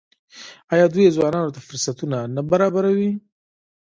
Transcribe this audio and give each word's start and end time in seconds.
آیا 0.73 0.85
دوی 0.93 1.13
ځوانانو 1.15 1.53
ته 1.55 1.59
فرصتونه 1.67 2.17
نه 2.35 2.41
برابروي؟ 2.51 3.11